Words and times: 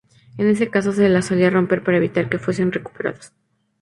En 0.39 0.47
ese 0.49 0.67
caso, 0.71 0.93
se 0.93 1.07
las 1.09 1.25
solía 1.27 1.51
romper 1.51 1.83
para 1.83 1.97
evitar 1.97 2.27
que 2.27 2.39
fuesen 2.39 2.71
recuperadas. 2.71 3.33